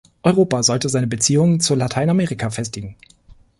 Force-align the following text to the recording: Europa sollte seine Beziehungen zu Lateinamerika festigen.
Europa 0.23 0.63
sollte 0.63 0.89
seine 0.89 1.05
Beziehungen 1.05 1.59
zu 1.59 1.75
Lateinamerika 1.75 2.49
festigen. 2.49 2.95